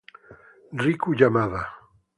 [0.83, 1.61] Riku Yamada